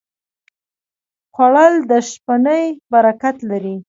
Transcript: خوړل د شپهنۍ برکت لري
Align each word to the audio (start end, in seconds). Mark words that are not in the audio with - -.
خوړل 1.33 1.73
د 1.89 1.91
شپهنۍ 2.09 2.65
برکت 2.91 3.35
لري 3.49 3.75